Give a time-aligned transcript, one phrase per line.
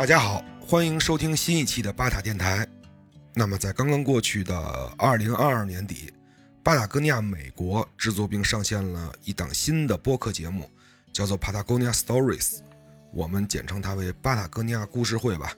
[0.00, 2.66] 大家好，欢迎收听新一期的巴塔电台。
[3.34, 4.56] 那么，在刚刚过去的
[4.96, 6.10] 二零二二年底，
[6.62, 10.70] 巴塔哥尼亚美国制作并上线了一档新的播客节目，
[11.12, 12.60] 叫做 Patagonia Stories，
[13.12, 15.54] 我们简称它为巴塔哥尼亚故事会吧。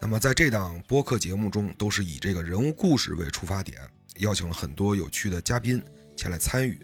[0.00, 3.78] 那么，在这档播客节目中，都是以这个人物故事为出发点，
[4.16, 5.80] 邀请了很多有趣的嘉宾
[6.16, 6.76] 前来参与，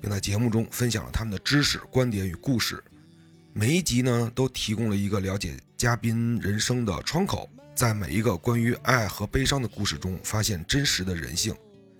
[0.00, 2.82] 并在节目中分享了他们的知识、观点与故事。
[3.52, 11.54] 每一集呢，都提供了一个了解嘉宾人生的窗口，在每一个关于爱和悲伤的故事中，发现真实的人性，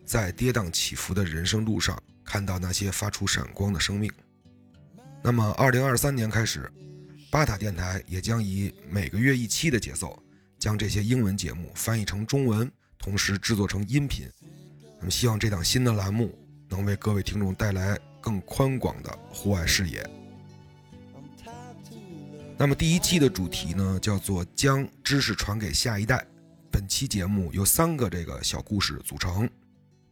[0.07, 4.11] 在跌宕起伏的人生路上，看到那些发出闪光的生命。
[5.23, 6.67] 那么，二零二三年开始，
[7.31, 10.19] 巴塔电台也将以每个月一期的节奏，
[10.59, 14.27] 将这些英文节目翻译成中文，同时制作成音频。
[14.99, 16.35] 那么，希望这档新的栏目
[16.71, 20.03] 能为各位听众带来更宽广的户外视野。
[22.57, 26.25] 那么第一期的主题呢，叫做将知识传给下一代。
[26.71, 29.51] 本期节目由三个这个小故事组成。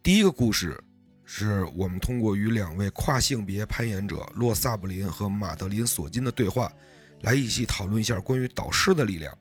[0.03, 0.77] 第一个故事
[1.25, 6.71] 是我们通过与两位跨性别攀岩者洛萨布林和马德琳索金的对话，
[7.21, 9.33] 来一起讨论一下关于导师的力量。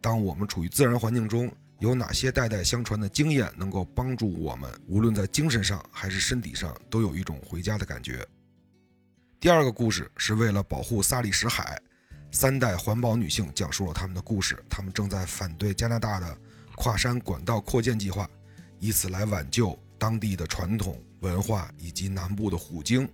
[0.00, 8.26] 当我们处于自然环境中，有哪些代代相传的经验能够帮助我们，无论在精神上还是身体上，都有一种回家的感觉。
[9.38, 11.78] 第二个故事是为了保护萨利什海。
[12.36, 16.36] 三代环保女性讲述了他们的故事，她们正在反对加拿大的
[16.74, 18.28] 跨山管道扩建计划，
[18.78, 23.08] 以此来挽救当地的传统文化以及南部的虎鲸。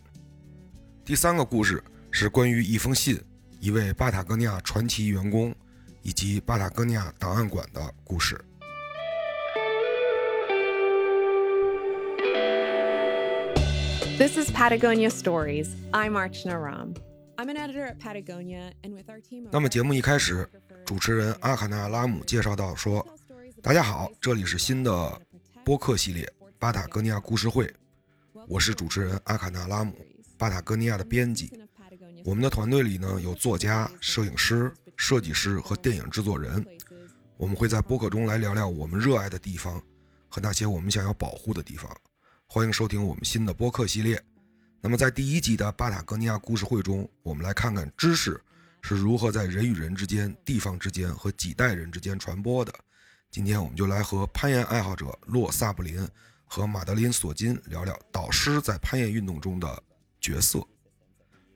[1.05, 3.17] 第三个故事是关于一封信、
[3.61, 5.55] 一位巴塔哥尼亚传奇员工
[6.03, 8.37] 以及巴塔哥尼亚档案馆的故事。
[14.19, 15.69] This is Patagonia Stories.
[15.93, 17.12] I'm Archana Ram.
[19.51, 20.49] 那么节目一开始，
[20.85, 23.07] 主持人阿卡纳拉姆介绍到说
[23.63, 25.21] ：“大家好，这里是新的
[25.65, 26.25] 播客系列
[26.59, 27.67] 《巴塔哥尼亚故事会》，
[28.47, 29.95] 我是主持人阿卡纳拉姆，
[30.37, 31.51] 巴塔哥尼亚的编辑。
[32.25, 36.65] 我们的团队里呢有作家、摄影师、设计师和电影制作人。
[37.37, 39.83] 我们会在播客中来聊聊我们热爱的地方
[40.29, 41.91] 和那些我们想要保护的地方。
[42.47, 44.23] 欢迎收听我们新的播客系列。”
[44.85, 48.43] 那么，在第一集的巴塔哥尼亚故事会中，我们来看看知识
[48.81, 52.75] 是如何在人与人之间、地方之间和几代人之间传播的。
[53.31, 56.05] 今天，我们就来和攀岩爱好者洛萨布林
[56.45, 59.83] 和马德琳索金聊聊导师在攀岩运动中的
[60.21, 60.67] 角色。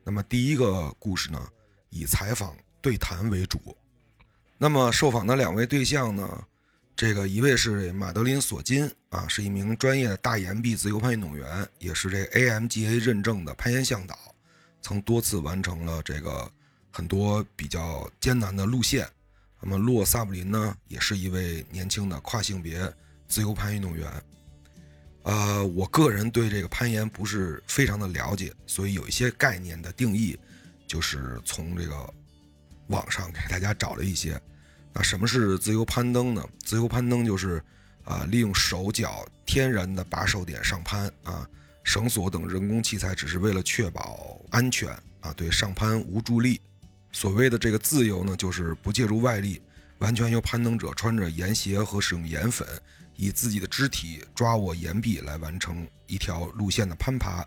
[0.04, 1.48] 那么，第一个故事呢，
[1.90, 3.76] 以采访对谈为主。
[4.56, 6.44] 那么，受访的两位对象呢？
[6.94, 14.18] 这个一位是马德琳·索金啊，是一名专业的大岩壁自由攀运动员，也是这 AMGA 认证的攀岩向导，
[14.82, 16.50] 曾多次完成了这个
[16.92, 19.08] 很多比较艰难的路线。
[19.62, 22.92] 那么洛萨布林呢，也是一位年轻的跨性别
[23.26, 24.06] 自由攀运动员。
[25.22, 30.38] 呃，我个人对这个攀岩不是非常的了解，所以有一些概念的定义，
[30.86, 32.14] 就是从这个
[32.88, 34.38] 网上给大家找了一些。
[34.92, 36.46] 那什么是自由攀登呢？
[36.58, 37.64] 自由攀登就是，
[38.06, 41.46] 啊，利用手脚天然的把手点上攀啊，
[41.84, 44.88] 绳索等人工器材只是为了确保安全
[45.20, 46.58] 啊，对上攀无助力。
[47.12, 49.60] 所谓的这个自由呢，就是不借助外力，
[49.98, 52.66] 完全由攀登者穿着岩鞋和使用岩粉，
[53.16, 57.46] 以自己的肢体抓握岩壁来完成一条路线的攀爬。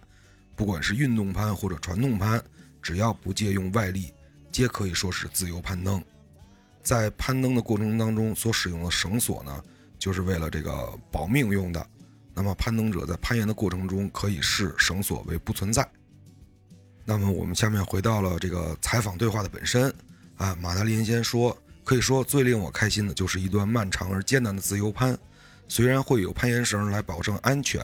[0.56, 2.44] 不管是运动攀或者传统攀，
[2.82, 4.12] 只要不借用外力，
[4.52, 6.04] 皆可以说是自由攀登。
[6.82, 9.64] 在攀登的过程当中所使用的绳索呢，
[10.00, 11.88] 就是为了这个保命用的。
[12.34, 15.88] 那么攀登者在攀岩的过程中可以视绳索为不存在。
[17.06, 19.94] 那么我们下面回到了这个采访对话的本身
[20.38, 25.18] 啊，马达林先说，可以说最令我开心的就是一段漫长而艰难的自由攀，
[25.68, 27.84] 虽然会有攀岩绳来保证安全，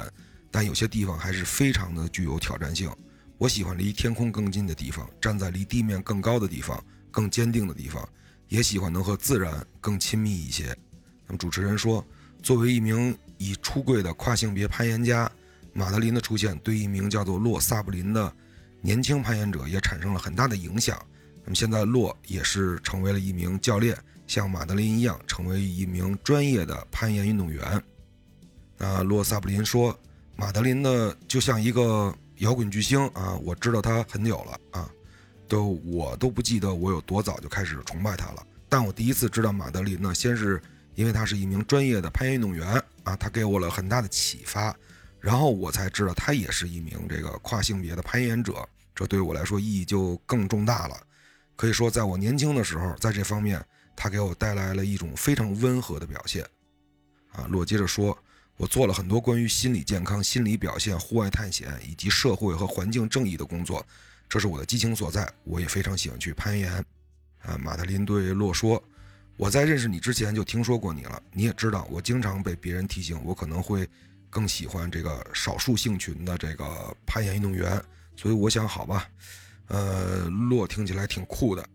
[0.50, 2.90] 但有些地方还是非常的具有挑战性。
[3.38, 6.82] 我喜欢离天空更近的地方，站在离地面更高的地方，
[7.12, 8.08] 更坚定的地方。
[8.48, 10.74] 也喜欢能和自然更亲密一些。
[11.28, 12.06] 那么主持人说，
[12.44, 15.32] 作为一名已出柜的跨性别攀岩家，
[15.74, 18.34] 马德琳的出现对一名叫做洛萨布林的
[18.82, 20.98] 年轻攀岩者也产生了很大的影响。
[21.44, 27.84] 那么现在洛也是成为了一名教练，像马德琳一样成为一名专业的攀岩运动员。
[28.78, 29.98] 那洛萨布林说，
[30.36, 34.90] 马德琳呢就像一个摇滚巨星啊，我知道他很久了啊。
[35.48, 40.60] 都我都不记得我有多早就开始崇拜他了，但我第一次知道马德琳呢，先是
[40.96, 44.76] 因为他是一名专业的攀岩运动员啊，他给我了很大的启发，
[45.20, 50.98] 然后我才知道他也是一名这个跨性别的攀岩者，这对我来说意义就更重大了。
[51.56, 53.64] 可以说，在我年轻的时候，在这方面
[53.96, 56.46] 他给我带来了一种非常温和的表现。
[57.32, 58.18] 啊，洛接着说
[58.58, 63.86] ：“我做了很多关于心理健康、心理表现、户外探险以及社会和环境正义的工作，
[64.28, 65.30] 这是我的激情所在。
[65.44, 66.74] 我也非常喜欢去攀岩。”
[67.44, 68.82] 啊，马特林对洛说
[69.38, 73.88] ：“我在认识你之前就听说过你了，你也知道，我经常被别人提醒，我可能会
[74.30, 77.82] 更喜欢这个少数性群的这个攀岩运动员。
[78.16, 79.10] 所以我想，好吧，
[79.68, 81.68] 呃，洛听起来挺酷的。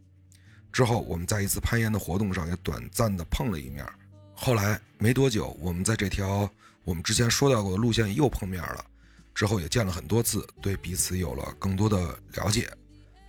[0.73, 3.87] 之后我们在一次攀岩的活动上也短暂的碰了一面。”
[4.35, 6.51] 后来没多久，我们在这条
[6.83, 8.83] 我们之前说到过的路线又碰面了，
[9.35, 12.71] 之后也见了很多次，对彼此有了更多的了解。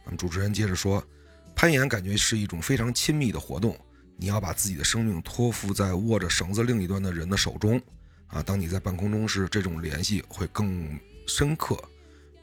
[0.05, 1.05] 那么主持人接着说，
[1.53, 3.77] 攀岩感觉是一种非常亲密的活动，
[4.17, 7.81] 你要把自己的生命托付在握着绳子另一端的人的手中，
[8.27, 11.77] 啊，当你在半空中时，这种联系会更深刻。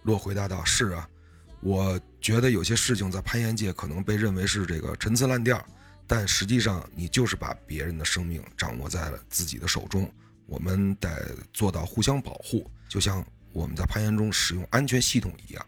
[0.02, 1.08] 洛回答道：“是啊，
[1.60, 5.62] 我觉得有些事情在攀岩界可能被认为是这个陈词滥调。”
[6.10, 10.10] 但实际上，你就是把别人的生命掌握在了自己的手中。
[10.46, 13.22] 我们得做到互相保护，就像
[13.52, 15.66] 我们在攀岩中使用安全系统一样。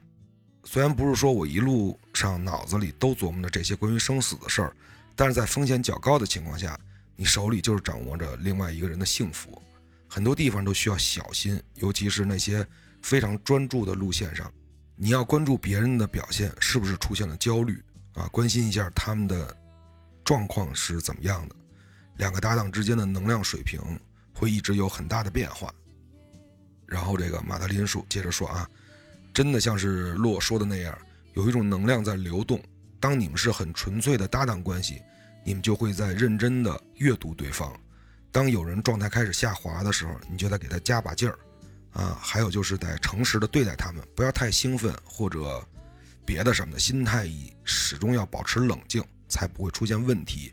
[0.65, 4.75] 虽然不是说我一路上脑子里都琢磨着这些关于生死的事儿，
[5.21, 6.81] 但是在风险较高的情况下，
[7.15, 9.61] 你手里就是掌握着另外一个人的幸福。
[10.09, 12.67] 很多地方都需要小心，尤其是那些
[13.03, 14.51] 非常专注的路线上，
[14.97, 17.85] 你要关注别人的表现是不是出现了焦虑
[18.15, 19.55] 啊，关心一下他们的。
[20.25, 21.57] 状况是怎么样的？
[22.17, 23.79] 两个搭档之间的能量水平
[24.33, 25.71] 会一直有很大的变化。
[26.87, 28.67] 然后这个马德琳说接着说啊，
[29.35, 30.97] 真的像是洛说的那样，
[31.35, 32.59] 有一种能量在流动。
[33.01, 35.03] 当你们是很纯粹的搭档关系，
[35.45, 37.73] 你们就会在认真的阅读对方。
[38.33, 41.39] 当有人状态开始下滑的时候，你就得给他加把劲儿
[41.93, 42.19] 啊。
[42.21, 45.67] 还有就是得诚实的对待他们，不要太兴奋或者
[46.25, 49.03] 别的什么的，心态以始终要保持冷静。
[49.31, 50.53] 才不会出现问题。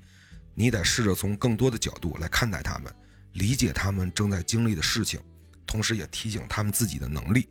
[0.53, 2.93] 你得试着从更多的角度来看待他们，
[3.33, 5.19] 理解他们正在经历的事情，
[5.65, 7.49] 同时也提醒他们自己的能力。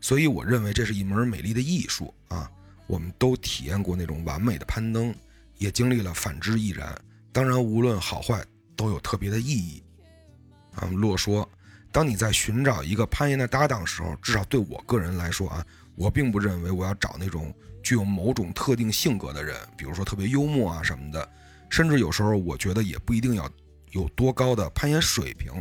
[0.00, 2.50] 所以，我认为这是一门美丽的艺术啊！
[2.86, 5.14] 我们都体验过那种完美的攀登，
[5.58, 6.94] 也经历了反之亦然。
[7.32, 8.44] 当然，无论好坏，
[8.76, 9.82] 都有特别的意义。
[10.74, 11.48] 啊，洛说，
[11.92, 15.64] 当你在寻找一个攀岩的搭档时候，至少对我个人来说啊，
[15.94, 17.54] 我并不认为我要找那种。
[17.82, 21.30] 具有某种特定性格的人，比如说特别幽默啊什么的，
[21.68, 23.46] 甚至有时候我觉得也不一定要
[23.90, 25.52] 有多高的攀岩水平，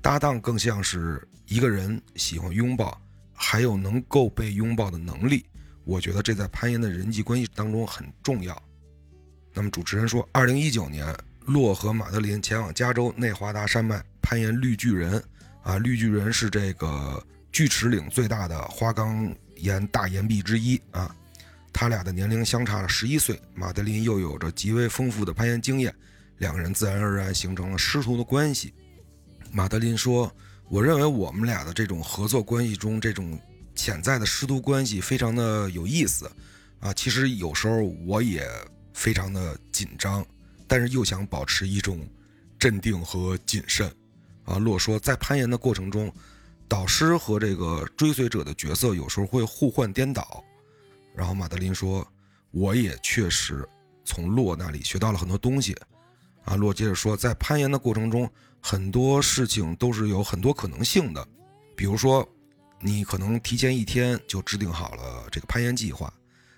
[0.00, 2.98] 搭档更像是一个人喜欢拥抱，
[3.34, 5.44] 还有能够被拥抱的能力。
[5.84, 8.54] 我觉得这在攀岩的人际关系当中很重要。
[9.56, 11.16] 那么主持人说，二零一九年，
[11.46, 15.24] 洛和马德琳前往加州内华达山脉攀岩绿巨人，
[15.62, 21.16] 啊，绿巨人是这个锯齿岭最大的花岗岩大岩壁之一啊。
[21.72, 25.94] 他俩的年龄相差了十一岁，马德琳又有着极为丰富的攀岩经验，
[26.36, 28.74] 两个人自然而然形成了师徒的关系。
[29.50, 30.30] 马德琳说
[30.68, 33.40] ：“我认为我们俩的这种合作关系中，这种
[33.74, 36.30] 潜在的师徒关系非常的有意思
[36.78, 36.92] 啊。
[36.92, 38.46] 其实有时候我也
[38.96, 40.24] 非常的紧张，
[40.66, 42.08] 但是又想保持一种
[42.58, 43.94] 镇定和谨慎。”
[44.44, 46.10] 啊，洛说，在攀岩的过程中，
[46.66, 50.42] 导师和这个追随者的角色有时候会互换颠倒。
[51.14, 52.06] 然后马德琳说
[52.52, 53.68] ：“我也确实
[54.04, 55.76] 从洛那里学到了很多东西。”
[56.44, 58.30] 啊，洛接着说：“在攀岩的过程中，
[58.60, 61.26] 很多事情都是有很多可能性的。
[61.74, 62.26] 比如说，
[62.80, 66.12] 你可能提前一天就制定好了这个攀岩计划，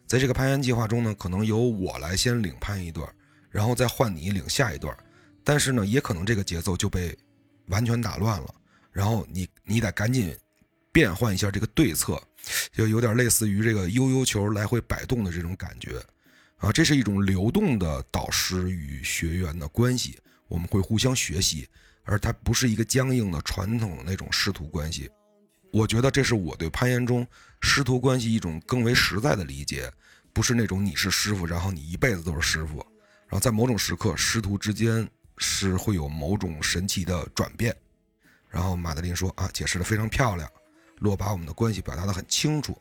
[0.08, 3.06] 在这个攀岩计划中呢，可能由我来先领攀一段，
[3.50, 4.96] 然后再换你领下一段。
[5.44, 7.16] 但是呢，也可能这个节奏就被
[7.66, 8.54] 完全打乱了，
[8.90, 10.34] 然后你你得赶紧
[10.90, 12.20] 变换一下这个对策。”
[12.72, 16.00] 就有点类似于这个悠悠球来回摆动的这种感觉，
[16.56, 21.68] 啊，这是一种流动的导师与学员的关系，我们会互相学习，
[22.04, 25.10] 而它不是一个僵硬的传统的那种师徒关系。
[25.72, 27.26] 我觉得这是我对攀岩中
[27.60, 29.92] 师徒关系一种更为实在的理解，
[30.32, 32.78] 不是那种你是师傅，然后你一辈子都是师傅，
[33.26, 37.76] 然后在某种时刻师徒之间是会有某种神奇的转变。
[38.48, 40.48] 然后马德琳说啊，解释的非常漂亮。
[41.00, 42.76] 洛把我们的关系表达得很清楚，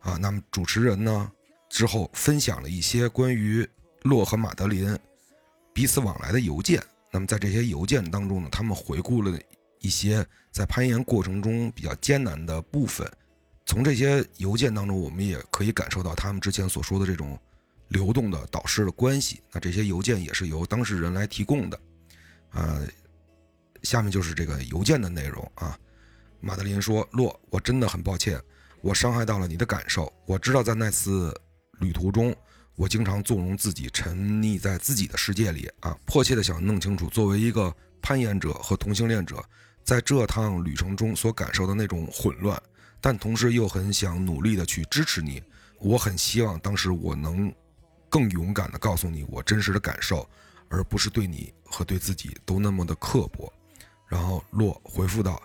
[0.00, 1.30] 啊，那么主持人呢
[1.68, 3.68] 之后分享了一些关于
[4.02, 4.98] 洛和马德琳
[5.72, 6.82] 彼此往来的邮件。
[7.10, 9.38] 那么在这些邮件当中呢，他们回顾了
[9.80, 13.06] 一些在攀岩过程中比较艰难的部分。
[13.64, 17.38] 从这些邮件当中，我们也可以感受到他们之前所说的这种
[17.88, 19.40] 流动的导师的关系。
[19.52, 21.80] 那这些邮件也是由当事人来提供的。
[22.52, 22.86] 呃，
[23.82, 25.78] 下面就是这个邮件的内容啊。
[26.40, 28.40] 马德琳说：“洛，我真的很抱歉，
[28.80, 30.12] 我伤害到了你的感受。
[30.26, 31.32] 我知道在那次
[31.78, 32.34] 旅途中，
[32.74, 39.42] 我经常纵容自己沉溺在自己的世界里啊，迫切的想弄清楚，作为一个攀岩者和同性恋者，
[39.84, 42.60] 在这趟旅程中所感受的那种混乱，
[43.02, 45.42] 但同时又很想努力的去支持你。
[45.78, 47.52] 我很希望当时我能
[48.08, 50.26] 更勇敢的告诉你我真实的感受，
[50.68, 53.52] 而不是对你和对自己都那么的刻薄。
[54.08, 55.42] 然后洛回复道：“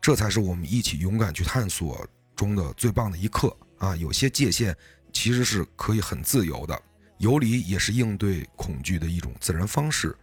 [0.00, 3.94] 这才是我们一起勇敢去探索中的最棒的一刻啊！
[3.96, 4.74] 有些界限。”
[5.10, 6.82] 其实是可以很自由的，
[7.16, 10.14] 游离也是应对恐惧的一种自然方式。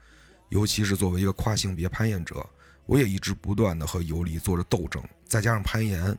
[0.50, 2.47] 尤其是作为一个跨性别攀岩者，
[2.85, 5.03] 我也一直不断的和游离做着斗争。
[5.25, 6.15] 再加上攀岩，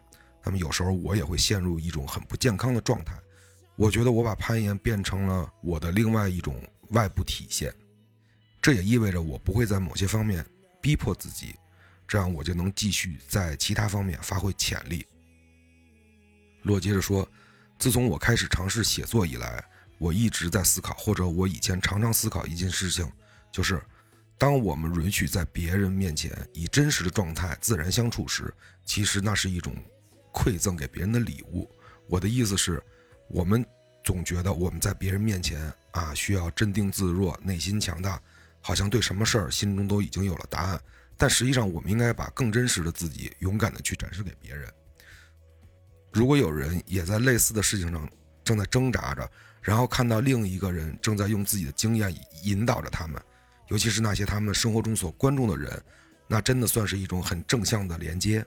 [0.47, 3.15] 那么有时候我也会陷入一种很不健康的状态。
[3.75, 6.57] 我觉得我把攀岩变成了我的另外一种
[6.91, 7.71] 外部体现，
[8.63, 10.47] 这也意味着我不会在某些方面
[10.81, 11.55] 逼迫自己，
[12.09, 15.05] 这样我就能继续在其他方面发挥潜力。
[16.63, 17.29] 洛接着说。
[17.79, 19.63] 自从我开始尝试写作以来，
[19.99, 23.07] 我一直在思考，或者我以前常常思考一件事情，
[23.53, 23.79] 就是，
[24.39, 28.51] 当我们允许在别人面前以真实的状态自然相处时，
[28.87, 29.77] 其实那是一种
[30.37, 31.67] 馈赠给别人的礼物。
[32.07, 32.83] 我的意思是，
[33.29, 33.65] 我们
[34.05, 38.21] 总觉得我们在别人面前啊需要镇定自若、内心强大，
[38.61, 40.81] 好像对什么事儿心中都已经有了答案。
[41.17, 44.69] 但实际上，我们应该把更真实的自己勇敢地去展示给别人。
[46.13, 48.09] 如果有人也在类似的事情上
[48.45, 49.29] 正在挣扎着，
[49.63, 53.21] 然后看到另一个人正在用自己的经验引导着他们，
[53.69, 55.83] 尤其是那些他们生活中所关注的人，
[56.29, 58.47] 那真的算是一种很正向的连接。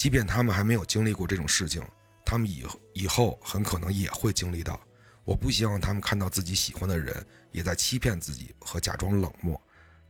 [0.00, 1.82] 即便他们还没有经历过这种事情，
[2.24, 2.64] 他们以
[2.94, 4.80] 以后很可能也会经历到。
[5.24, 7.14] 我不希望他们看到自己喜欢的人
[7.52, 9.60] 也在欺骗自己和假装冷漠，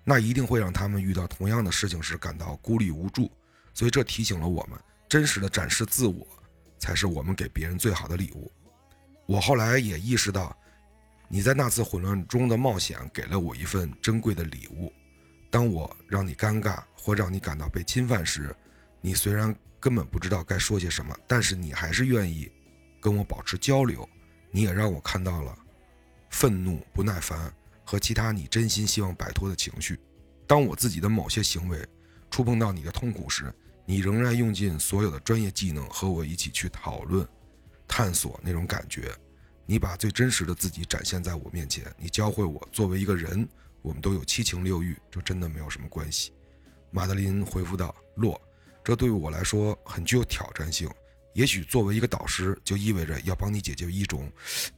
[0.04, 3.28] 那一定会让他们遇到同样的事情时感到孤立无助。
[3.74, 4.78] 所以这提醒了我们，
[5.08, 6.24] 真实的展示自我。
[6.78, 8.48] 才是我们给别人最好的礼物。
[9.26, 10.56] 我后来也意识到，
[11.28, 14.90] 你在那次混乱中的冒险给了我一份珍贵的礼物。
[15.50, 18.54] 当我让你尴尬或让你感到被侵犯时，
[19.00, 22.50] 你虽然根本不知道该说些什么，但是你还是愿意
[23.00, 24.08] 跟我保持交流。
[24.52, 25.56] 你也让我看到了
[26.28, 27.52] 愤怒、不耐烦
[27.84, 29.98] 和其他你真心希望摆脱的情绪。
[30.46, 31.84] 当我自己的某些行为
[32.30, 33.52] 触碰到你的痛苦时，
[33.86, 37.26] 你仍然用尽所有的专业技能和我一起去讨论、
[37.86, 39.14] 探索那种感觉。
[39.66, 41.84] 你把最真实的自己展现在我面前。
[41.96, 43.48] 你教会我，作为一个人，
[43.82, 46.32] 我们都有七情六欲，这真的没有什么关系。
[46.90, 48.40] 马德琳回复道：“洛，
[48.82, 50.88] 这对于我来说很具有挑战性。
[51.32, 54.30] 也许作为一个导师，就意味着要帮你解决一种，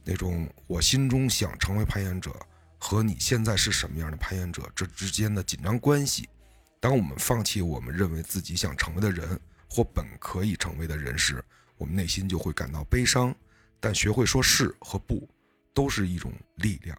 [0.03, 2.31] 那种我心中想成为攀岩者
[2.77, 6.29] 和你现在是什么样的攀岩者这之间的紧张关系。”
[6.79, 11.43] 当我们放弃我们认为自己想成为的人或本可以成为的人时，
[11.77, 13.33] 我们内心就会感到悲伤。
[13.79, 15.27] 但学会说是和不，
[15.73, 16.97] 都是一种力量。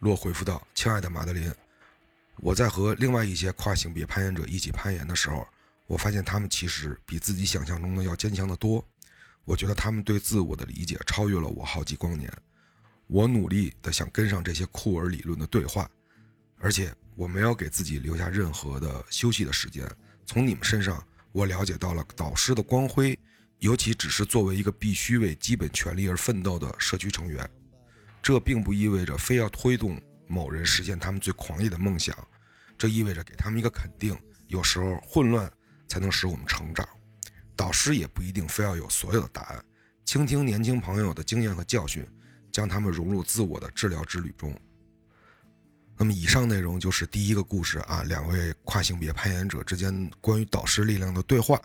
[0.00, 1.52] 洛回复道：“亲爱的马德琳，
[2.38, 5.46] 我在和另外一些跨性别攀岩者一起攀岩的时候，
[5.86, 8.84] 我发现他们其实比自己想象中的要坚强得多。
[9.44, 12.32] 我觉得他们对自我的理解超越了我好几光年。
[13.06, 15.90] 我努力地想跟上这些酷儿理论的对话，
[16.58, 19.86] 而且。”我没有给自己留下任何的休息的时间。
[20.24, 23.16] 从你们身上，我了解到了导师的光辉，
[23.58, 27.46] 尤其只是作为一个必须为基本权利而奋斗的社区成员。
[28.22, 30.00] 这并不意味着非要推动
[30.32, 32.16] 某人实现他们最狂野的梦想，
[32.78, 34.18] 这意味着给他们一个肯定。
[34.48, 35.50] 有时候，混乱
[35.86, 36.88] 才能使我们成长。
[37.54, 39.64] 导师也不一定非要有所有的答案。
[40.06, 42.06] 倾听年轻朋友的经验和教训，
[42.50, 44.58] 将他们融入自我的治疗之旅中。
[45.98, 51.60] 那么，以上内容就是第一个故事啊，两位跨性别攀岩者之间关于导师力量的对话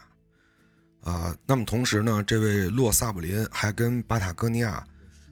[1.02, 1.36] 啊。
[1.46, 4.86] 那么同时呢，这位洛萨布林还跟巴塔哥尼亚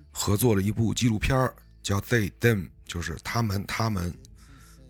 [0.10, 1.54] 合作了一部纪录片儿
[1.86, 4.12] 叫《They Them》，就是他们他们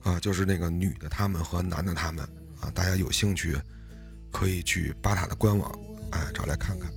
[0.02, 2.24] 啊，就是那个女的他们和男的他们
[2.62, 2.72] 啊。
[2.74, 3.58] 大家有兴趣
[4.32, 5.78] 可以去巴塔的官网
[6.12, 6.90] 哎找来看看。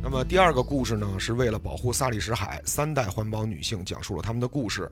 [0.00, 4.88] 那么第二个故事呢，是为了保护萨利什海，三代环保女性讲述了他们的故事。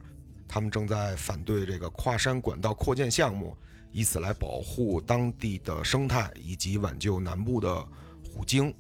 [0.48, 3.56] 他们正在反对这个跨山管道扩建项目，
[3.94, 7.80] 以此来保护当地的生态以及挽救南部的
[8.22, 8.74] 虎鲸。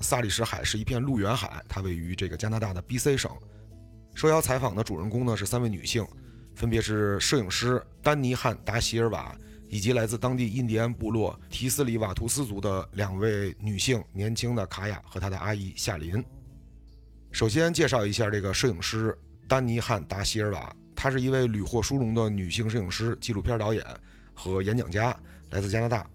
[0.00, 3.30] 萨利什海是一片陆源海，它位于这个加拿大的 B.C 省。
[4.14, 6.04] 受邀采访的主人公呢是三位女性，
[6.56, 9.34] 分别是摄影师丹尼汉达希尔瓦。
[9.70, 16.24] 以及来自当地印第安部落提斯里瓦图斯族的两位女性，年轻的卡雅和她的阿姨夏琳。
[17.30, 19.14] 首先介绍一下这个摄影师
[19.46, 23.84] 丹尼汉达希尔瓦，她是一位屡获殊荣的女性摄影师、纪录片导演
[24.38, 25.14] 和演讲家，
[25.50, 26.08] 来自加拿大。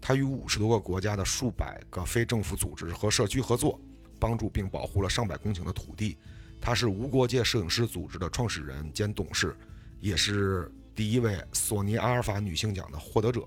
[0.00, 3.80] 他与五十多个国家的数百个非政府组织和社区合作，
[4.18, 6.18] 帮助并保护了上百公顷的土地。
[6.60, 9.56] 他是无国界摄影师组织的创始人兼董事，
[10.00, 13.46] 也是第一位索尼阿尔法女性奖的获得者。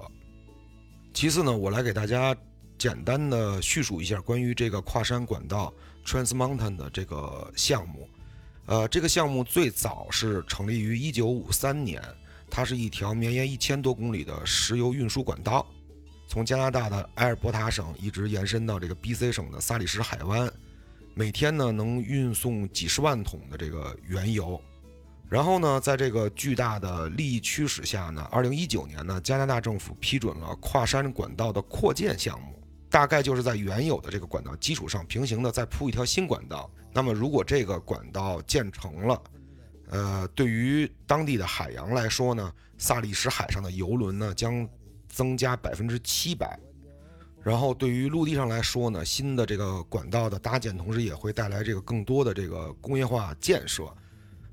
[1.14, 2.36] 其次呢，我来给大家
[2.78, 5.74] 简单的叙述一下关于这个跨山管道
[6.06, 8.08] Trans Mountain 的这个项目。
[8.66, 12.04] 呃，这个项目最早是成立于1953年，
[12.50, 15.66] 它是一条绵延一千多公里的石油运输管道。
[16.28, 20.52] 从加拿大的埃尔伯塔省一直延伸到这个 B.C 省的萨里什海湾，
[21.14, 24.62] 每天呢能运送几十万桶的这个原油。
[25.30, 36.70] 然后呢，在这个巨大的利益驱使下呢，二零一九年呢，加拿大政府批准了跨山管道的扩建项目，大概就是在原有的这个管道基础上平行的再铺一条新管道。
[36.94, 39.22] 那么如果这个管道建成了，
[39.90, 44.68] 呃，对于当地的海洋来说呢，萨里什海上的游轮呢将。
[45.10, 46.60] 增加百分之七百，
[47.42, 53.86] 然后对于陆地上来说呢，新的这个管道的搭建，同时也会带来这个更多的这个工业化建设。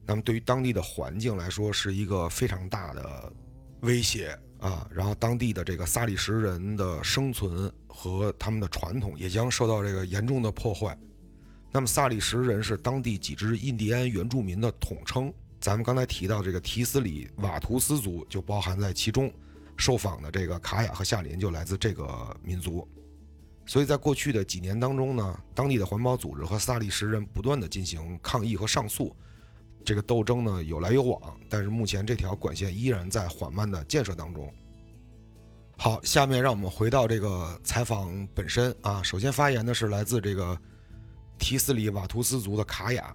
[0.07, 3.33] 那么对于当地的环境来说，是一个非常大的
[3.81, 4.89] 威胁啊。
[4.91, 10.97] 然后当地的这个萨里什人的生存和他们的传统也将受到这个严重的破坏。
[11.75, 19.29] 那么萨利什人是当地几支印第安原住民的统称，咱们刚才提到这个提斯里瓦图斯族就包含在其中。
[19.77, 22.07] 受访的这个卡雅和夏林就来自这个
[22.45, 22.87] 民族，
[23.67, 29.13] 所以在过去的几年当中呢，当地的环保组织和萨利什人不断的进行抗议和上诉，
[29.85, 34.49] 这个斗争呢有来有往，但是目前这条管线依然在缓慢的建设当中。
[35.77, 40.57] 好，下面让我们回到这个采访本身啊，首先发言的是来自这个
[41.39, 43.15] 提斯里瓦图斯族的卡雅，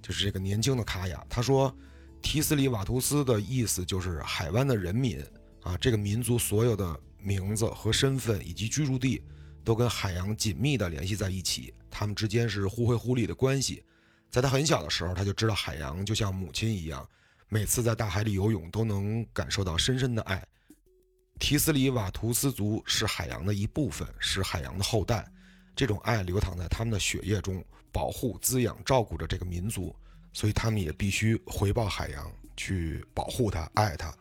[0.00, 1.74] 就是这个年轻的卡雅，他说，
[2.22, 5.22] 提斯里瓦图斯的意思就是海湾的人民。
[5.62, 9.20] 啊，这个民族所有的名字和身份以及居住地，
[9.64, 11.74] 都跟海洋紧密地联系在一起。
[11.90, 13.82] 他们之间是互惠互利的关系。
[14.30, 17.06] 在他很小的时候，他就知道海洋就像母亲一样，
[17.48, 20.42] 每次在大海里游泳都能感受到深深的爱。
[21.40, 25.28] 提斯里瓦图斯族是海洋的一部分，是海洋的后代。
[25.78, 29.94] 这种爱流淌在他们的血液中，保护、滋养、照顾着这个民族，
[30.32, 34.12] 所以他们也必须回报海洋，去保护它、爱它。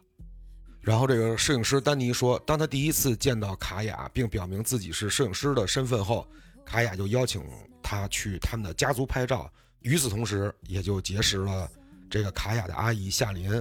[0.80, 6.28] 然后这个摄影师丹尼说，当他第一次见到卡雅，并表明自己是摄影师的身份后，
[6.64, 7.44] 卡雅就邀请
[7.82, 9.52] 他去他们的家族拍照。
[9.80, 11.68] 与此同时，也就结识了
[12.08, 13.52] 这个卡雅的阿姨夏琳。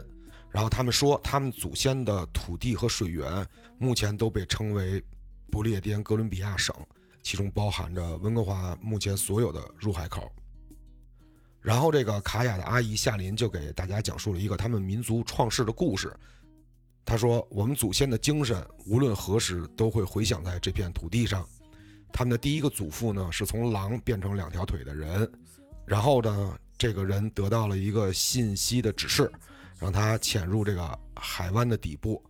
[0.51, 3.47] 然后他们说，他们祖先的土地和水源
[3.79, 5.03] 目前都被称为
[5.51, 6.77] 不列颠哥伦比亚省，
[7.27, 10.31] 其中包含着温哥华目前所有的入海口。
[11.61, 16.17] 然后这个卡雅的阿姨夏琳就给大家讲述了一个他们民族创世的故事。
[17.05, 21.45] 他说：“我们祖先的精神无论何时都会回响在这片土地上。
[22.12, 25.29] 他们的第一个祖父呢，是从狼变成两条腿的人。
[25.85, 29.29] 然后呢，这个人得到了一个信息的指示，
[29.81, 32.23] 让他潜入这个海湾的底部，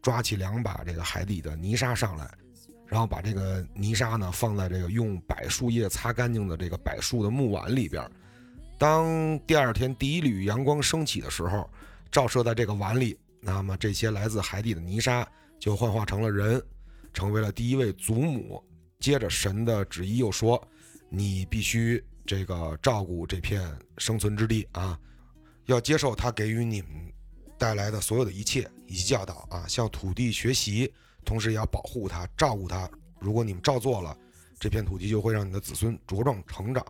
[0.00, 2.30] 抓起两把这个海底的泥沙上来，
[2.86, 8.08] 然后把这个泥沙呢放在这个用柏树叶擦干净的这个柏树的木碗里边。
[8.78, 11.68] 当第二天第一缕阳光升起的时候，
[12.10, 15.24] 照射在这个碗里。”那么这些来自海底的泥沙
[15.60, 16.60] 就幻化成了人，
[17.12, 18.60] 成为了第一位祖母。
[18.98, 20.60] 接着神的旨意又说
[21.08, 23.62] ：“你必须这个照顾这片
[23.98, 24.98] 生存之地啊，
[25.66, 26.90] 要接受他给予你们
[27.56, 30.92] 带来的所有的一切以及教导啊，向土地学习，
[31.26, 32.88] 同时也要保护它、照顾它。
[33.20, 34.16] 如果你们照做了，
[34.58, 36.82] 这片土地就会让你的子孙茁壮成长。”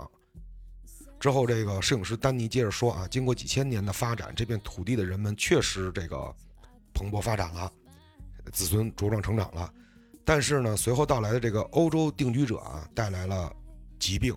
[1.18, 6.32] 之后，这个摄影师丹尼接着说啊，经过几千年的发展，这片土地的人们确实这个。
[6.98, 7.70] 蓬勃发展了，
[8.54, 9.70] 子孙茁壮成长了，
[10.24, 13.54] 但是呢，随后到来的这个欧洲定居者啊，带来了
[13.98, 14.34] 疾病，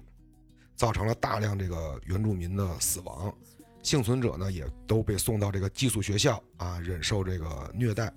[0.75, 3.33] 造成了大量这个原住民的死亡，
[3.81, 8.13] 幸存者呢也都被送到这个寄宿学校啊，忍受这个虐待。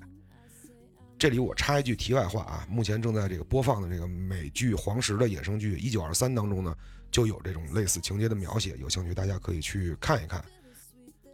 [1.23, 6.77] 这里我插一句题外话啊，目前正在这个播放的这个美剧《黄石》的衍生剧《一九二三》当中呢，
[7.13, 10.45] 就有这种类似情节的描写，有兴趣大家可以去看一看。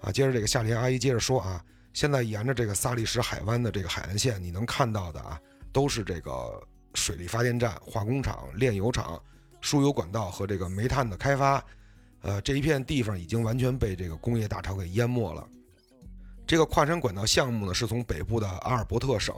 [0.02, 1.64] 啊，接着这个夏琳阿姨接着说啊。
[1.94, 5.40] 现在沿着这个萨利什海湾的这个海岸线，你能看到的啊，
[5.72, 9.18] 都是这个水力发电站、化工厂、炼油厂、
[9.62, 11.64] 输油管道和这个煤炭的开发。
[12.20, 15.48] 呃，这一片地方已经完全被这个工业大潮给淹没了。
[16.46, 19.34] 这个跨山管道项目呢，是从北部的阿尔伯特省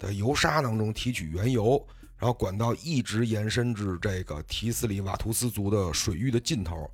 [0.00, 1.80] 的油沙当中提取原油，
[2.16, 6.90] 然后管道一直延伸至这个提斯里瓦图斯族的水域的尽头。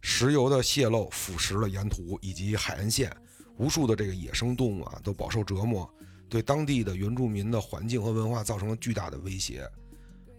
[0.00, 3.16] 石油的泄漏腐蚀了沿途以及海岸线。
[3.56, 5.88] 无数的这个野生动物啊都饱受折磨，
[6.28, 9.64] 对当地的原住民的环境和文化造成了巨大的威胁。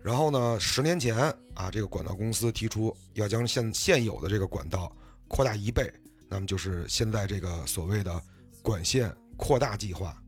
[0.04, 1.16] 然后呢，十年前
[1.54, 4.94] 啊，这个管道公司提出要将现现有的这个管道
[5.30, 5.90] 扩大一倍，
[6.30, 8.22] 那么就是现在这个所谓的
[8.62, 10.22] 管线扩大计划。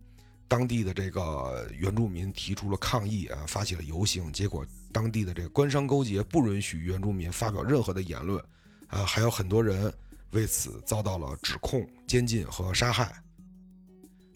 [0.48, 8.44] 当地的这个原住民提出了抗议啊，发起了游行，结果当地的这个官商勾结，不允许原住民发表任何的言论，
[8.88, 9.94] 啊，还有很多人
[10.32, 13.14] 为此遭到了指控、监禁和杀害。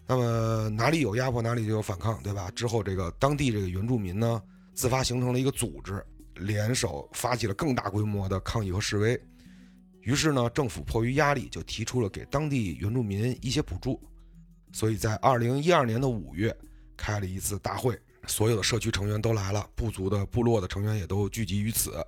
[0.05, 2.51] 那么哪里有压迫，哪里就有反抗，对吧？
[2.51, 4.41] 之后这个当地这个原住民呢，
[4.73, 9.19] 自发形成了一个组织，联手发起了更大规模的抗议和示威。
[10.01, 14.01] 于是呢，政府迫于压力，就提出了给当地原住民一些补助。
[14.73, 16.55] 所以在二零一二年的五月，
[16.95, 22.05] 开了一次大会，所有的社区成员都来了，部族的部落的成员也都聚集于此，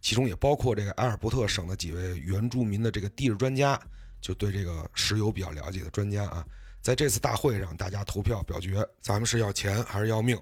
[0.00, 3.80] 其中也包括这个埃尔伯特省的几位原住民的这个地质专家，
[4.20, 6.46] 就对这个石油比较了解的专家啊，
[6.80, 10.38] 在这次大会上，大家投票表决，咱们是要钱还是要命？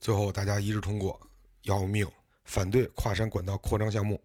[0.00, 1.20] 最后大家一致通过
[1.62, 2.06] 要命，
[2.44, 4.20] 反对跨山管道扩张项目。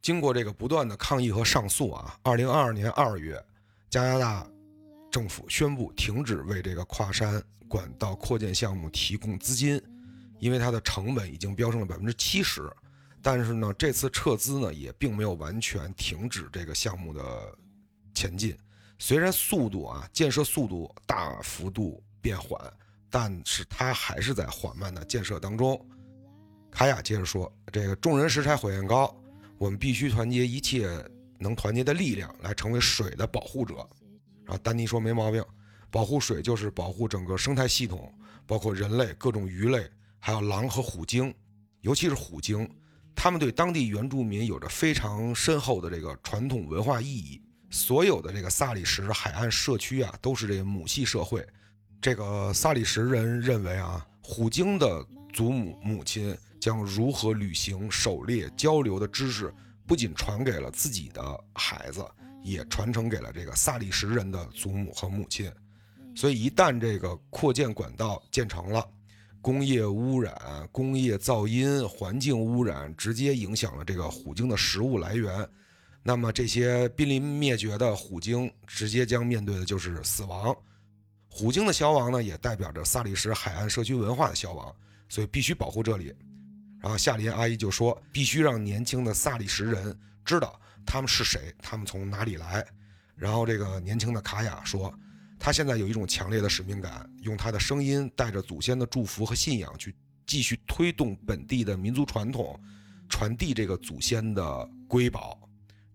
[0.00, 3.42] 经过这个不断的抗议和上诉啊，二零二二年二月，
[3.90, 4.46] 加拿大。
[5.12, 9.80] 政府宣布停止为这个跨山管道扩建项目提供资金，
[10.40, 12.68] 因为它的成本已经飙升了百分之七十。
[13.20, 17.22] 但是呢，这次撤资呢也并没有完全停止这个项目的
[18.14, 18.56] 前进。
[18.98, 22.58] 虽然速度啊，建设速度大幅度变缓，
[23.10, 25.78] 但是它还是在缓慢的建设当中。
[26.70, 29.14] 卡雅接着说：“这个众人拾柴火焰高，
[29.58, 30.88] 我们必须团结一切
[31.38, 33.86] 能团结的力量，来成为水的保护者。”
[34.52, 35.42] 然后丹尼说没毛病，
[35.90, 38.12] 保护水就是保护整个生态系统，
[38.46, 41.34] 包括人类、各种鱼类，还有狼和虎鲸，
[41.80, 42.70] 尤其是虎鲸，
[43.14, 47.40] 它们对当地原住民有着非常深厚的这个传统文化意义。
[47.70, 51.42] 所有的这个萨里什海岸社区啊，都是这个母系社会。
[51.98, 59.50] 这个萨里什人认为啊，虎鲸的祖母母亲将如何旅行、狩猎、交流的知识，
[59.86, 62.04] 不仅传给了自己的孩子。
[62.42, 65.50] 也传承给了这个萨利什人的祖母和母亲，
[66.14, 68.86] 所以一旦这个扩建管道建成了，
[69.40, 70.36] 工业污染、
[70.70, 75.48] 工业噪音、环境污染直接影响了这个虎鲸的食物来源，
[76.02, 80.56] 那么这些濒临灭绝的虎鲸直接将面对的就是死亡。
[81.28, 84.74] 虎鲸的消亡呢，也代表着萨利什海岸社区文化的消亡，
[85.08, 86.14] 所以必须保护这里。
[86.80, 90.60] 然后夏琳阿姨就说，必须让年轻的萨利什人知道。
[90.84, 91.54] 他们是谁？
[91.58, 92.64] 他们从哪里来？
[93.14, 94.92] 然后这个年轻的卡雅说，
[95.38, 99.94] 他现在有一种强烈的使命感，用他的声音带着祖先的祝福和信仰，去
[100.26, 102.58] 继续推动本地的民族传统，
[103.08, 105.38] 传递这个祖先的瑰宝，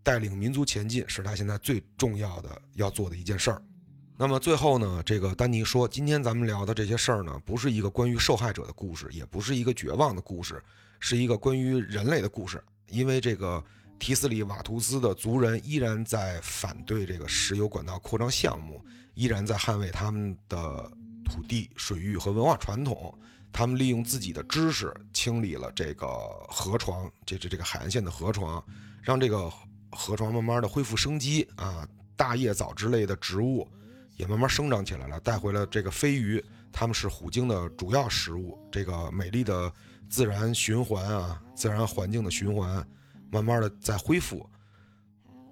[0.04, 3.62] 带领民族前进，是他现在最重要的要做的一件事儿。
[4.16, 10.64] 那么最后呢，这个丹尼说，今天咱们聊的这些事儿呢，不是一个关于受害者的故事，也不是一个绝望的故事，
[11.00, 13.62] 是一个关于人类的故事，因为这个。
[14.00, 18.84] 提斯里瓦图斯的族人依然在反对这个石油管道扩张项目，
[19.14, 20.92] 依然在捍卫他们的
[21.26, 23.14] 土地、水域和文化传统。
[23.52, 26.08] 他们利用自己的知识清理了这个
[26.48, 28.64] 河床，这这这个海岸线的河床，
[29.02, 29.52] 让这个
[29.92, 31.88] 河床慢慢的恢复生机啊！
[32.16, 33.68] 大叶藻之类的植物
[34.16, 38.60] 也慢慢生长起来了，带回了这个飞鱼，它们是虎鲸的主要食物。
[38.72, 39.72] 这个美丽的
[40.08, 42.86] 自然循环啊，自然环境的循环。
[43.32, 44.48] 慢慢的在恢复。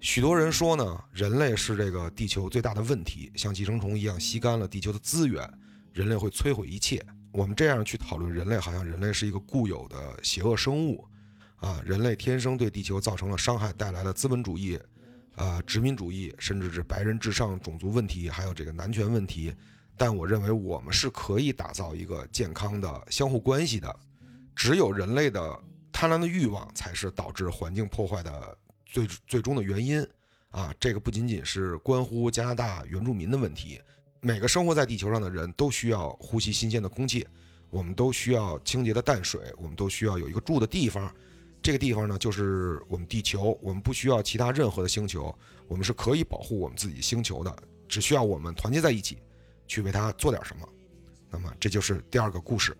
[0.01, 5.51] 许多人说呢，人类是这个地球最大的问题，像寄生虫一样吸干了地球的资源，
[5.93, 7.03] 人类会摧毁一切。
[7.31, 11.07] 我们这样去讨论人类，好像人类是一个固有的邪恶生物，
[11.55, 14.79] 啊，人类天生对地球造成了伤害，带来了资本主义、
[15.35, 19.55] 啊殖民主义，甚至是白人至上种族问题，还有这个男权问题。
[19.97, 23.99] 但我认为我们是可以打造一个健康的相互关系的，
[24.55, 25.59] 只有人类的。
[25.95, 30.05] 贪婪的欲望才是导致环境破坏的最最终的原因
[30.49, 30.75] 啊！
[30.77, 33.79] 这个不仅仅是关乎加拿大原住民的问题，
[34.19, 37.25] 每个生活在地球上的人都需要呼吸新鲜的空气，
[37.69, 41.09] 我们都需要清洁的淡水，我们都需要有一个住的地方。
[41.61, 45.33] 这个地方呢，就是我们地球，我们不需要其他任何的星球，
[45.65, 47.55] 我们是可以保护我们自己星球的，
[47.87, 49.19] 只需要我们团结在一起，
[49.65, 50.67] 去为它做点什么。
[51.29, 52.75] 那么，这就是第二个故事。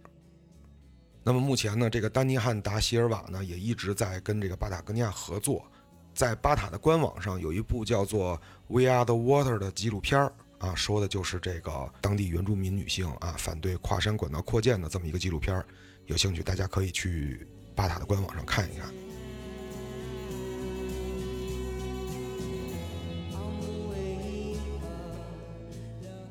[1.28, 5.66] 那么目前呢，这个丹尼汉达希尔瓦呢也一直在跟这个巴塔哥尼亚合作，
[6.14, 10.22] 在巴塔的官网上有一部叫做《We Are the Water》的纪录片
[10.60, 15.66] 啊，说的就是这个当地原住民女性啊反对跨山管道扩建的这么一个纪录片，
[16.06, 18.88] 有兴趣大家可以去巴塔的官网上看一看。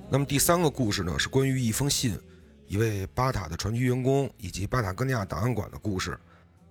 [0.09, 2.17] 那么第三个故事呢，是关于一封信，
[2.67, 6.19] 一位巴塔的船区员工以及巴塔哥尼亚档案馆的故事。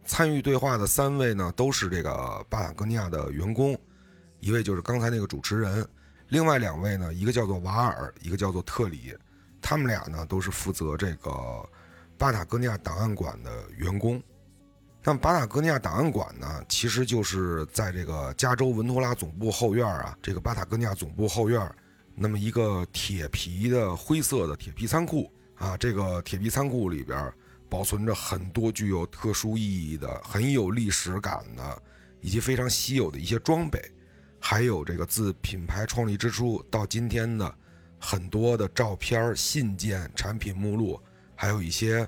[0.06, 3.78] 参与对话的三位呢，都是这个巴塔哥尼亚的员工，
[4.40, 5.88] 一位就是刚才那个主持人，
[6.28, 9.16] 另外两位呢，一个叫做瓦尔，一个叫做特里，
[9.62, 11.32] 他们俩呢都是负责这个
[12.18, 14.22] 巴塔哥尼亚档案馆的员工。
[15.04, 21.70] 那么巴塔哥尼亚档案馆呢，其实就是在这个加州文托拉总部后院啊，这个巴塔哥尼亚总部后院。
[22.16, 27.32] 那么一个铁皮的灰色的铁皮仓库啊，这个铁皮仓库里边
[27.70, 31.82] 保存着很多具有特殊意义的、很有历史感的，
[32.22, 33.80] 以及非常稀有的一些装备，
[34.40, 37.56] 还有这个自品牌创立之初到今天的
[38.00, 41.00] 很多的照片、信件、产品目录，
[41.36, 42.08] 还有一些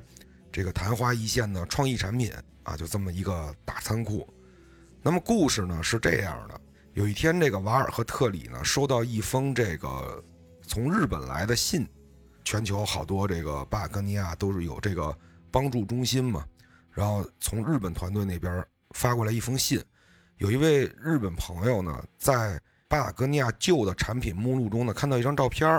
[0.51, 2.31] 这个昙花一现的创意产品
[2.63, 4.27] 啊，就这么一个大仓库。
[5.01, 6.61] 那么故事呢是这样的。
[6.93, 10.23] 有一天，这个瓦尔和特里呢收到一封这个
[10.65, 11.87] 从日本来的信，
[12.45, 15.13] 全球好多这个巴格尼亚都是有这个
[15.51, 16.45] 帮助中心嘛，
[16.91, 19.83] 然后从日本团队那边发过来一封信，
[20.37, 25.69] 有一位日本朋友呢在巴格尼亚旧的产品目录中呢看到一张照片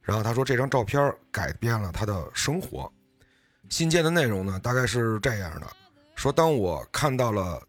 [0.00, 2.90] 然后他说这张照片改变了他的生活。
[3.68, 5.66] 信件的内容呢大概是这样的：
[6.14, 7.62] 说当我看到了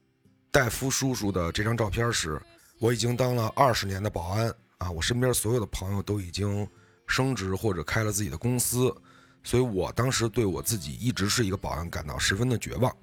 [0.51, 2.41] 戴夫叔叔的这张照片时。
[2.77, 6.67] 我已经当了二十年的保安啊，我身边所有的朋友都已经
[7.07, 8.95] 升职或者开了自己的公司，
[9.43, 12.95] 所以我当时对我自己一直是一个保安感到十分的绝望。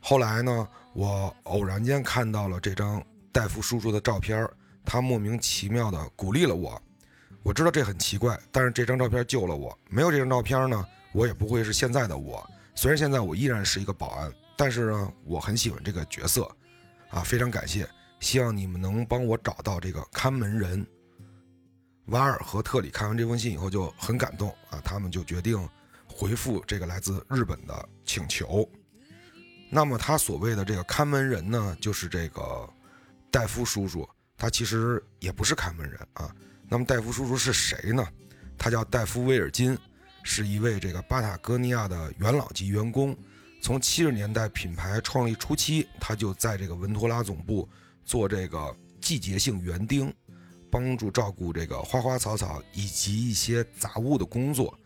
[0.00, 4.48] 后来呢，我偶然间看到了这张戴夫叔叔的照片，
[4.84, 6.80] 他莫名其妙的鼓励了我。
[7.42, 9.76] 我知道这很奇怪，但是这张照片救了我。
[9.88, 12.44] 没有这张照片呢，我也不会是现在的我。
[12.74, 16.48] 虽然现在我依然是一个保安，但是呢，我很喜欢这个角色，
[17.10, 17.88] 啊，非常感谢。
[18.20, 20.86] 希望你们能帮我找到这个看门人。
[22.08, 25.68] 瓦尔和特里看完这封信以后就很感动啊，他们就决定
[26.06, 28.68] 回复这个来自日本的请求。
[29.70, 32.68] 那么他所谓的这个看门人呢，就是这个
[33.30, 36.34] 戴夫叔叔，他其实也不是看门人啊。
[36.68, 38.06] 那么戴夫叔叔是谁呢？
[38.56, 39.78] 他叫戴夫威尔金，
[40.22, 43.16] 是一位这个巴塔哥尼亚的元老级员工。
[43.60, 47.68] 从七十年代品牌创立初期，他就在这个文托拉总部。
[48.04, 50.10] 做这个季节性园丁，
[50.70, 54.76] 帮助照顾这个花花草草以及一些杂物的工作。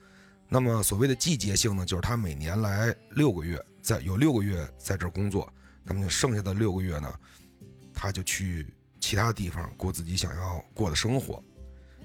[0.48, 7.12] 那么所谓的季节性呢，就是他每年来六个月，在有六个月在这儿工作，那么剩下的六个月呢，
[7.94, 8.66] 他就去
[9.00, 11.42] 其他地方过自己想要过的生活。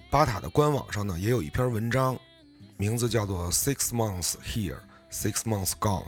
[0.10, 2.18] 巴塔的官网上呢，也有一篇文章，
[2.78, 4.80] 名字叫做《Six Months Here,
[5.12, 6.04] Six Months Gone》，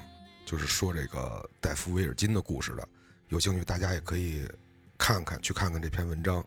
[0.46, 2.88] 就是说这个戴夫威尔金的故事的。
[3.28, 4.48] 有兴趣大家也可以。
[5.02, 6.46] 看看，去看看这篇文章。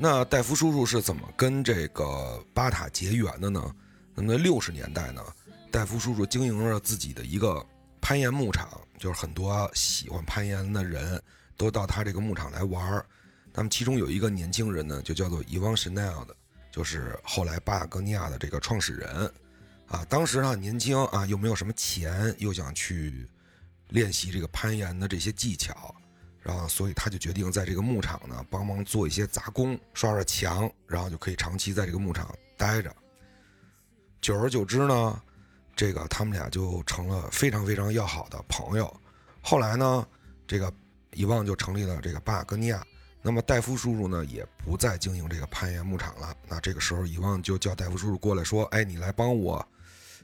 [0.00, 3.74] 那戴夫叔叔是怎么跟这个巴塔结缘的呢？
[4.14, 5.20] 那么六十年代呢，
[5.72, 7.64] 戴夫叔叔经营着自己的一个
[8.00, 11.20] 攀岩牧场，就是很多喜欢攀岩的人
[11.56, 13.04] 都到他这个牧场来玩儿。
[13.52, 16.36] 那么其中有一个年轻人呢，就叫做伊旺·什奈尔的，
[16.70, 19.32] 就是后来巴塔哥尼亚的这个创始人。
[19.88, 23.28] 啊，当时呢年轻啊，又没有什么钱，又想去
[23.88, 25.92] 练习这个攀岩的这些技巧。
[26.48, 32.90] 然后，所以他就决定在这个牧场呢帮忙做一些杂工，刷刷墙，然后就可以长期在这个牧场待着。
[34.22, 35.22] 久而久之呢，
[35.76, 38.90] 这个他们俩就成了非常非常要好的朋友。
[39.42, 40.08] 后来呢，
[40.46, 40.72] 这个
[41.12, 42.82] 伊旺就成立了这个巴尔戈尼亚。
[43.20, 46.34] 那么戴夫叔叔呢也不再经营这个攀岩牧场了。
[46.48, 49.62] 那这个时候，伊旺就叫戴夫叔叔过来说：“哎，你来帮我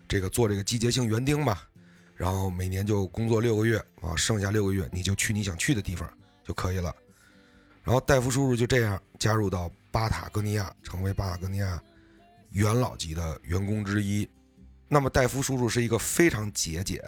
[0.09, 1.69] 这个做这个季节性园丁吧。”
[2.17, 6.09] 然后每年就工作六个月啊，剩下六个月你就去你想去的地方
[6.45, 6.95] 就可以了。
[7.83, 11.83] 然后戴夫叔叔就这样加入到巴塔哥尼亚，成为巴塔哥尼亚
[12.51, 14.29] 元老级的员工之一。
[14.89, 17.03] 那么戴夫叔叔是一个非常节俭、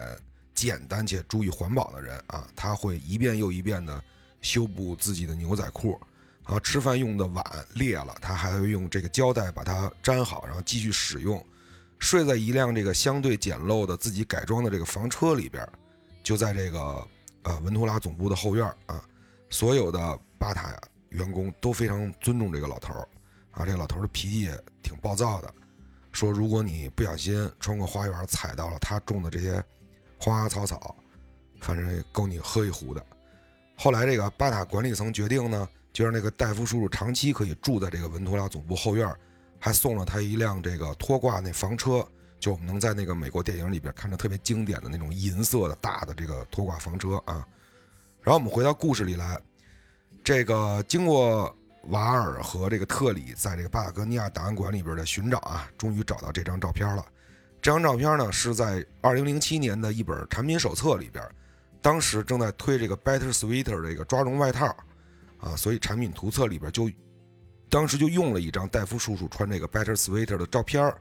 [0.53, 4.03] 简单且注意环保的人啊，他会一遍又一遍的
[4.41, 5.99] 修补自己的牛仔裤，
[6.43, 11.43] 啊，吃饭用的碗裂了，他还会用这个胶带把它粘好，然后继续使用。
[11.99, 15.67] 睡在一辆这个相对简陋的自己改装的这个房车里边，
[16.23, 17.07] 就在这个
[17.43, 19.03] 呃文图拉总部的后院啊。
[19.49, 20.79] 所有的巴塔
[21.09, 23.07] 员工都非常尊重这个老头儿
[23.51, 23.65] 啊。
[23.65, 25.53] 这老头儿的脾气也挺暴躁的，
[26.11, 29.63] 说如果你不小心穿过花园踩到了他种的这些
[30.19, 30.95] 花花草草，
[31.61, 33.05] 反正够你喝一壶的。
[33.75, 39.07] 后来这个巴塔管理层决定呢，就让那个戴夫叔叔长期可以住在这个文图拉总部后院。
[39.59, 42.07] 还送了他一辆这个拖挂那房车，
[42.39, 47.45] 就我们能在那个美国电影里边看着特别经典的那种银色的大的这个拖挂房车啊。
[48.21, 49.39] 然后我们回到故事里来，
[50.23, 57.05] 这个经过瓦尔和这个特里在这个巴塔哥尼亚档案馆里边的寻找啊，终于找到这张照片了。
[57.61, 61.23] 这张照片呢是在2007年的一本产品手册里边，
[61.81, 64.65] 当时正在推这个 Better Sweater 这个抓绒外套
[65.39, 66.89] 啊，所以产品图册里边就
[67.69, 70.99] 当时就用了一张戴夫叔叔穿这个 Better Sweater 的照片儿。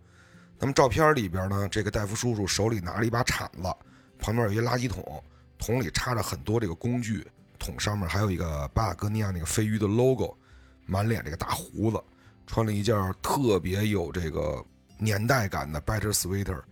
[0.59, 3.73] 那么照片里边呢，这个戴夫叔叔手里拿了一把铲子，
[4.19, 5.23] 旁边有一垃圾桶，
[5.59, 7.27] 桶里插着很多这个工具，
[7.59, 10.35] 桶上面还有一个巴塔哥尼亚那个飞鱼的 logo，
[10.87, 12.03] 满脸这个大胡子，
[12.47, 14.65] 穿了一件特别有这个
[14.99, 16.63] 年代感的 Better Sweater，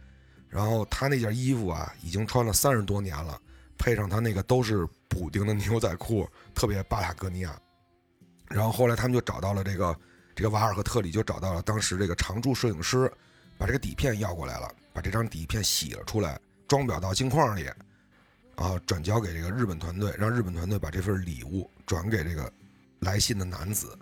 [0.48, 3.38] 然后他那件衣服啊，已经穿了三十多年了，
[3.76, 7.54] 配上他那个都是补丁的牛仔裤，特别巴塔哥尼亚。
[8.48, 9.98] 然后后来他们就找到了这个
[10.34, 13.10] 这个瓦尔和特里，就找到了当时这个常驻摄影师。
[13.56, 17.68] 把这个底片要过来了，把这张底片洗了出来，装裱到镜框里，
[18.56, 22.52] 啊，转交给这个日本团队，让日本团队把这份礼物转给这个
[22.98, 23.96] 来信的男子。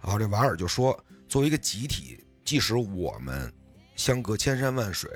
[0.00, 0.96] 然后这瓦尔就说
[1.28, 3.52] ：“作为一个集体，即使我们
[3.96, 5.10] 相隔千山万水，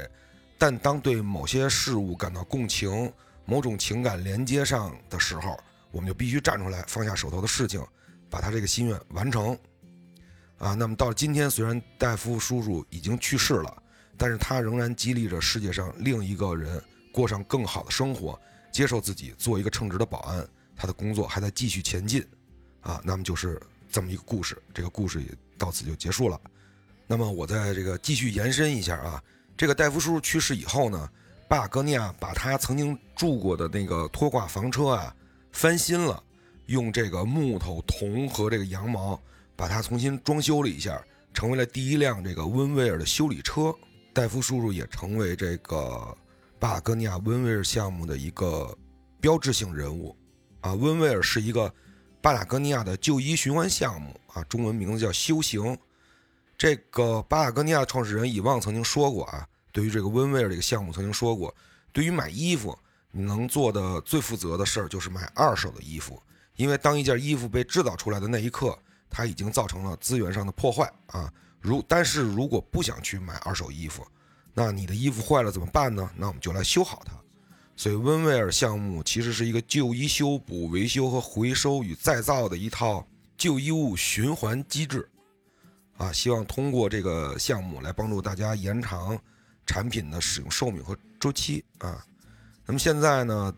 [0.58, 3.10] 但当对某些事物感到共情、
[3.44, 5.56] 某种情感连接上的时候，
[5.92, 7.80] 我们就必须站出来，放下手头的事情，
[8.30, 9.58] 把他这个心愿完成。”
[10.58, 13.82] 啊，那么到今天，虽然戴夫叔叔已经去世了，
[14.16, 18.36] 但是他仍然激励着世界上另一个人过上更好的生活，
[18.72, 20.44] 接受自己，做一个称职的保安。
[20.74, 22.26] 他的工作还在继续前进，
[22.80, 24.60] 啊，那么就是这么一个故事。
[24.74, 26.40] 这个故事也到此就结束了。
[27.06, 29.22] 那么我在这个继续延伸一下啊，
[29.56, 31.08] 这个戴夫叔叔去世以后呢，
[31.48, 35.14] 巴尔戈尼亚把他曾经住过的那个拖挂房车啊
[35.52, 36.20] 翻新了，
[36.68, 39.20] 用这个木头、铜和这个羊毛。
[39.56, 41.04] 把它重新装修了一下，
[41.34, 43.74] 成为了第一辆这个温威尔的修理车。
[44.12, 46.16] 戴夫叔叔也成为这个
[46.60, 48.72] 巴塔哥尼亚温威尔项目的一个
[49.20, 50.16] 标志性人物。
[50.60, 51.74] 啊，温威尔是一个
[52.20, 55.76] 巴塔哥尼亚的就医循环项目啊，中文名字叫修行。
[56.56, 61.52] 这个巴塔哥尼亚创始人以旺曾经说过啊，对于这个温威尔这个项目曾经说过，
[61.92, 62.78] 对于买衣服，
[63.10, 66.22] 你能做的最负责的事儿就是买二手的衣服，
[66.58, 68.78] 因为当一件衣服被制造出来的那一刻。
[69.10, 71.32] 它已经造成了资源上的破坏啊！
[71.62, 74.06] 如但是如果不想去买二手衣服，
[74.52, 76.10] 那你的衣服坏了怎么办呢？
[76.14, 77.12] 那我们就来修好它。
[77.74, 83.02] 所以温威尔项目其实是一个旧衣修补、维修和回收与再造的一套
[83.38, 85.08] 旧衣物循环机制
[85.96, 86.12] 啊！
[86.12, 89.18] 希望通过这个项目来帮助大家延长
[89.64, 92.04] 产品的使用寿命和周期啊。
[92.66, 93.54] 那么现在呢，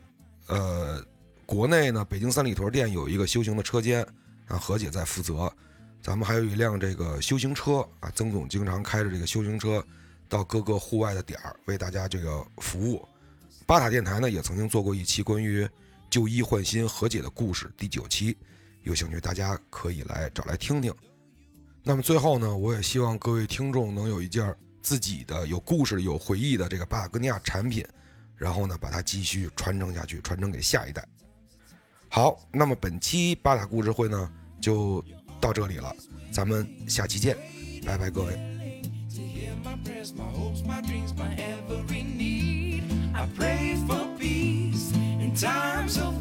[0.46, 1.04] 呃，
[1.50, 4.06] 国内呢，北京三里屯店有一个修行的车间。
[4.46, 5.52] 啊，何姐在负责，
[6.00, 9.84] 咱们还有一辆这个修行车啊，曾总经常开着这个修行车，
[10.28, 13.04] 到各个户外的点儿为大家这个服务。
[13.66, 15.68] 巴塔电台呢也曾经做过一期关于
[16.08, 18.36] 旧衣换新和解的故事，第九期，
[18.82, 20.94] 有兴趣大家可以来找来听听。
[21.82, 27.84] 那么最后呢，我也希望各位听众能有一件自己的有故事、有回忆的这个巴塔哥尼亚产品，
[28.36, 31.04] 然后呢把它继续传承下去，传承给下一代。
[32.12, 34.28] 好那么本期八大故事会呢
[34.60, 35.02] 就
[35.40, 35.94] 到这里了
[36.32, 37.36] 咱们下期见
[37.86, 38.50] 拜拜各位。
[45.40, 46.19] Times of